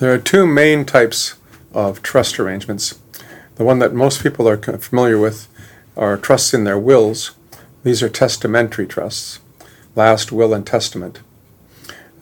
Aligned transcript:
There 0.00 0.14
are 0.14 0.18
two 0.18 0.46
main 0.46 0.86
types 0.86 1.34
of 1.74 2.00
trust 2.00 2.40
arrangements. 2.40 2.98
The 3.56 3.64
one 3.64 3.80
that 3.80 3.92
most 3.92 4.22
people 4.22 4.48
are 4.48 4.56
familiar 4.56 5.18
with 5.18 5.46
are 5.94 6.16
trusts 6.16 6.54
in 6.54 6.64
their 6.64 6.78
wills. 6.78 7.32
These 7.82 8.02
are 8.02 8.08
testamentary 8.08 8.86
trusts, 8.86 9.40
last 9.94 10.32
will 10.32 10.54
and 10.54 10.66
testament. 10.66 11.20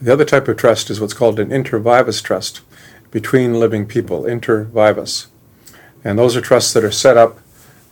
The 0.00 0.12
other 0.12 0.24
type 0.24 0.48
of 0.48 0.56
trust 0.56 0.90
is 0.90 1.00
what's 1.00 1.14
called 1.14 1.38
an 1.38 1.52
inter 1.52 1.78
vivos 1.78 2.20
trust, 2.20 2.62
between 3.12 3.60
living 3.60 3.86
people, 3.86 4.26
inter 4.26 4.64
vivos. 4.64 5.28
And 6.02 6.18
those 6.18 6.36
are 6.36 6.40
trusts 6.40 6.72
that 6.72 6.82
are 6.82 6.90
set 6.90 7.16
up 7.16 7.38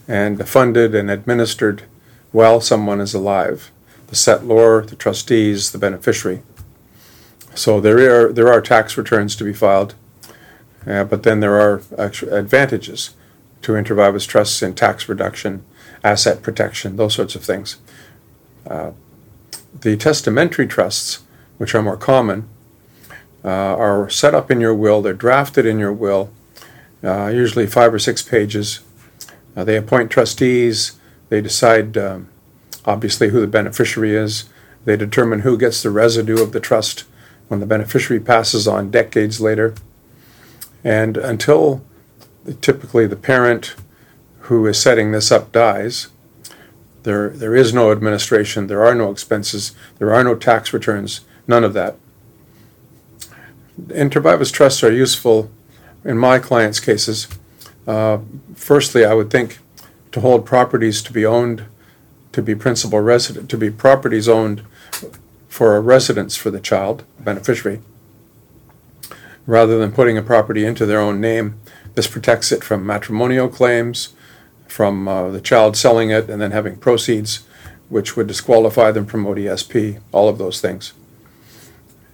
and 0.09 0.49
funded 0.49 0.97
and 0.97 1.09
administered 1.09 1.85
while 2.33 2.61
someone 2.61 3.01
is 3.01 3.15
alive. 3.15 3.71
The 4.09 4.15
settlor, 4.15 4.87
the 4.87 4.97
trustees, 4.97 5.73
the 5.73 5.79
beneficiary. 5.79 6.43
So 7.55 7.81
there 7.81 7.99
are 8.29 8.33
there 8.33 8.53
are 8.53 8.61
tax 8.61 8.97
returns 8.97 9.35
to 9.37 9.45
be 9.45 9.53
filed, 9.53 9.95
uh, 10.87 11.05
but 11.05 11.23
then 11.23 11.41
there 11.41 11.59
are 11.61 11.83
advantages 12.31 13.15
to 13.63 13.75
inter 13.75 13.95
vivos 13.95 14.27
trusts 14.27 14.63
in 14.63 14.75
tax 14.75 15.09
reduction, 15.09 15.65
asset 16.05 16.43
protection, 16.43 16.97
those 16.97 17.15
sorts 17.15 17.35
of 17.35 17.43
things. 17.43 17.79
Uh, 18.69 18.93
the 19.81 19.97
testamentary 19.97 20.67
trusts, 20.67 21.25
which 21.59 21.75
are 21.75 21.83
more 21.83 21.97
common, 21.97 22.49
uh, 23.45 23.49
are 23.49 24.09
set 24.11 24.35
up 24.35 24.51
in 24.51 24.61
your 24.61 24.75
will. 24.75 25.03
They're 25.03 25.15
drafted 25.15 25.67
in 25.67 25.79
your 25.79 25.93
will, 25.93 26.31
uh, 27.03 27.29
usually 27.29 27.67
five 27.67 27.93
or 27.93 27.99
six 27.99 28.23
pages. 28.23 28.81
Uh, 29.57 29.65
they 29.65 29.77
appoint 29.77 30.11
trustees. 30.11 30.99
They 31.29 31.41
decide, 31.41 31.97
um, 31.97 32.29
obviously, 32.87 33.29
who 33.29 33.41
the 33.41 33.47
beneficiary 33.47 34.15
is. 34.15 34.49
They 34.85 34.97
determine 34.97 35.41
who 35.41 35.59
gets 35.59 35.83
the 35.83 35.91
residue 35.91 36.41
of 36.43 36.53
the 36.53 36.61
trust 36.61 37.05
when 37.49 37.61
the 37.61 37.67
beneficiary 37.67 38.21
passes 38.21 38.69
on 38.69 38.91
decades 38.91 39.41
later. 39.41 39.75
And 40.85 41.17
until 41.17 41.85
typically 42.61 43.07
the 43.07 43.17
parent 43.17 43.75
who 44.41 44.67
is 44.67 44.81
setting 44.81 45.11
this 45.11 45.33
up 45.33 45.51
dies, 45.51 46.09
there, 47.03 47.31
there 47.31 47.55
is 47.55 47.73
no 47.73 47.93
administration, 47.93 48.67
there 48.67 48.85
are 48.85 48.95
no 48.95 49.11
expenses, 49.11 49.75
there 49.99 50.13
are 50.13 50.25
no 50.25 50.35
tax 50.35 50.73
returns, 50.73 51.21
none 51.47 51.65
of 51.65 51.73
that. 51.75 51.97
Inter 53.91 54.21
vivos 54.21 54.51
trusts 54.51 54.83
are 54.83 54.93
useful 54.93 55.51
in 56.05 56.19
my 56.19 56.39
clients' 56.39 56.81
cases. 56.81 57.29
Uh, 57.87 58.19
firstly, 58.55 59.05
I 59.05 59.15
would 59.15 59.31
think 59.31 59.59
to 60.13 60.21
hold 60.21 60.47
properties 60.47 61.03
to 61.03 61.13
be 61.13 61.27
owned, 61.27 61.65
to 62.37 62.43
be 62.43 62.55
principal 62.55 63.01
resident, 63.01 63.49
to 63.49 63.57
be 63.57 63.71
properties 63.71 64.29
owned 64.29 64.63
for 65.49 65.75
a 65.75 65.81
residence 65.81 66.37
for 66.37 66.51
the 66.51 66.61
child, 66.61 67.03
beneficiary, 67.19 67.81
rather 69.47 69.79
than 69.79 69.91
putting 69.91 70.19
a 70.19 70.23
property 70.23 70.67
into 70.67 70.85
their 70.85 71.01
own 71.01 71.19
name. 71.19 71.59
This 71.95 72.07
protects 72.07 72.53
it 72.53 72.63
from 72.63 72.85
matrimonial 72.85 73.49
claims, 73.49 74.13
from 74.69 75.09
uh, 75.09 75.31
the 75.31 75.41
child 75.41 75.79
selling 75.79 76.11
it 76.11 76.29
and 76.29 76.43
then 76.43 76.51
having 76.51 76.77
proceeds, 76.77 77.47
which 77.89 78.19
would 78.19 78.27
disqualify 78.27 78.91
them 78.91 79.07
from 79.07 79.25
ODSP, 79.25 80.03
all 80.13 80.29
of 80.29 80.37
those 80.37 80.61
things. 80.61 80.93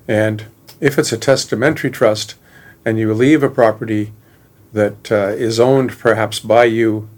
And 0.07 0.45
if 0.81 1.01
it's 1.01 1.11
a 1.11 1.19
testamentary 1.19 1.91
trust 1.91 2.36
and 2.84 2.97
you 2.97 3.12
leave 3.12 3.42
a 3.42 3.51
property 3.51 4.12
that 4.73 5.11
uh, 5.11 5.34
is 5.34 5.59
owned 5.59 5.98
perhaps 5.98 6.39
by 6.39 6.67
you 6.67 7.09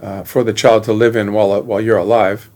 uh, 0.00 0.22
for 0.22 0.44
the 0.44 0.52
child 0.52 0.84
to 0.84 0.92
live 0.92 1.16
in 1.16 1.32
while, 1.32 1.62
while 1.62 1.80
you're 1.80 1.96
alive, 1.98 2.48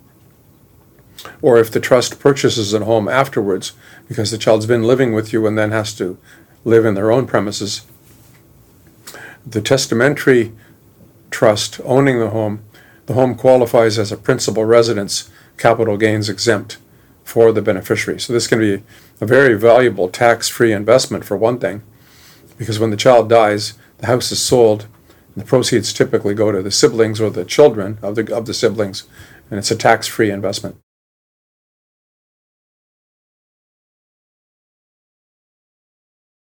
or 1.40 1.58
if 1.58 1.70
the 1.70 1.80
trust 1.80 2.18
purchases 2.18 2.72
a 2.74 2.84
home 2.84 3.08
afterwards 3.08 3.72
because 4.08 4.30
the 4.30 4.38
child's 4.38 4.66
been 4.66 4.82
living 4.82 5.12
with 5.12 5.32
you 5.32 5.46
and 5.46 5.56
then 5.56 5.70
has 5.70 5.94
to 5.94 6.18
live 6.64 6.84
in 6.84 6.94
their 6.94 7.12
own 7.12 7.26
premises. 7.26 7.86
The 9.46 9.60
testamentary 9.60 10.52
trust 11.30 11.80
owning 11.84 12.18
the 12.18 12.30
home, 12.30 12.64
the 13.06 13.14
home 13.14 13.34
qualifies 13.34 13.98
as 13.98 14.12
a 14.12 14.16
principal 14.16 14.64
residence, 14.64 15.30
capital 15.56 15.96
gains 15.96 16.28
exempt 16.28 16.78
for 17.24 17.52
the 17.52 17.62
beneficiary. 17.62 18.20
So 18.20 18.32
this 18.32 18.46
can 18.46 18.58
be 18.58 18.82
a 19.20 19.26
very 19.26 19.54
valuable 19.54 20.08
tax-free 20.08 20.72
investment 20.72 21.24
for 21.24 21.36
one 21.36 21.58
thing, 21.58 21.82
because 22.58 22.78
when 22.78 22.90
the 22.90 22.96
child 22.96 23.28
dies, 23.28 23.74
the 23.98 24.06
house 24.06 24.32
is 24.32 24.42
sold, 24.42 24.86
the 25.36 25.44
proceeds 25.44 25.92
typically 25.92 26.34
go 26.34 26.52
to 26.52 26.62
the 26.62 26.70
siblings 26.70 27.20
or 27.20 27.30
the 27.30 27.44
children 27.44 27.98
of 28.02 28.14
the 28.14 28.34
of 28.34 28.46
the 28.46 28.54
siblings, 28.54 29.04
and 29.50 29.58
it's 29.58 29.70
a 29.70 29.76
tax-free 29.76 30.30
investment. 30.30 30.76